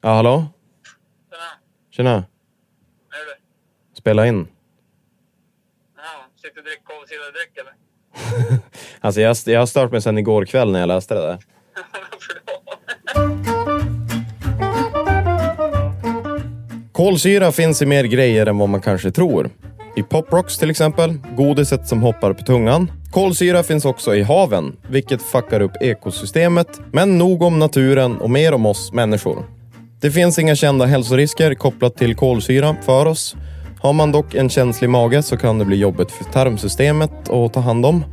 [0.00, 0.46] Ja, hallå?
[1.90, 2.14] Tjena.
[2.14, 2.26] Är det?
[3.98, 4.48] Spela in.
[5.96, 6.02] Ja,
[6.36, 7.72] sitter och dricker kolsyra dryck eller?
[9.00, 11.38] Alltså jag, jag har stört mig sedan igår kväll när jag läste det där.
[11.92, 12.62] Varför då?
[16.92, 19.50] Kolsyra finns i mer grejer än vad man kanske tror.
[19.96, 22.92] I poprocks till exempel, godiset som hoppar på tungan.
[23.12, 26.80] Kolsyra finns också i haven, vilket fuckar upp ekosystemet.
[26.92, 29.57] Men nog om naturen och mer om oss människor.
[30.00, 33.36] Det finns inga kända hälsorisker kopplat till kolsyra för oss.
[33.80, 37.60] Har man dock en känslig mage så kan det bli jobbigt för tarmsystemet att ta
[37.60, 38.04] hand om.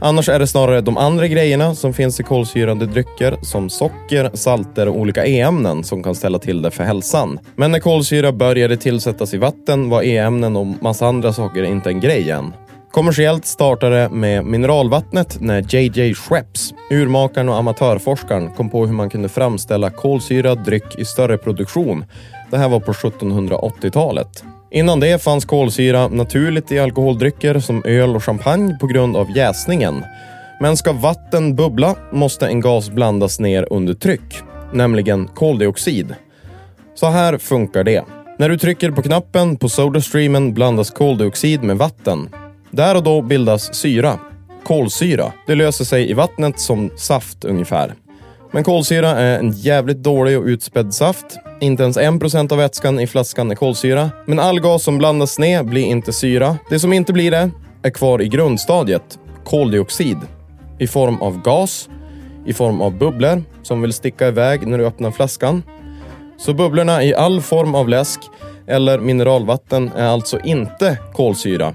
[0.00, 4.88] Annars är det snarare de andra grejerna som finns i kolsyrade drycker som socker, salter
[4.88, 7.38] och olika E-ämnen som kan ställa till det för hälsan.
[7.56, 12.00] Men när kolsyra började tillsättas i vatten var E-ämnen och massa andra saker inte en
[12.00, 12.52] grej än.
[12.92, 19.28] Kommersiellt startade med mineralvattnet när JJ Schweppes, urmakaren och amatörforskaren, kom på hur man kunde
[19.28, 22.04] framställa kolsyrad dryck i större produktion.
[22.50, 24.44] Det här var på 1780-talet.
[24.70, 30.04] Innan det fanns kolsyra naturligt i alkoholdrycker som öl och champagne på grund av jäsningen.
[30.60, 34.42] Men ska vatten bubbla måste en gas blandas ner under tryck,
[34.72, 36.14] nämligen koldioxid.
[36.94, 38.04] Så här funkar det.
[38.38, 42.28] När du trycker på knappen på Sodastreamen blandas koldioxid med vatten.
[42.70, 44.18] Där och då bildas syra,
[44.64, 45.32] kolsyra.
[45.46, 47.94] Det löser sig i vattnet som saft ungefär.
[48.52, 51.38] Men kolsyra är en jävligt dålig och utspädd saft.
[51.60, 54.10] Inte ens 1% av vätskan i flaskan är kolsyra.
[54.26, 56.58] Men all gas som blandas ner blir inte syra.
[56.70, 57.50] Det som inte blir det
[57.82, 60.18] är kvar i grundstadiet, koldioxid.
[60.78, 61.88] I form av gas,
[62.46, 65.62] i form av bubblor som vill sticka iväg när du öppnar flaskan.
[66.38, 68.20] Så bubblorna i all form av läsk
[68.66, 71.74] eller mineralvatten är alltså inte kolsyra,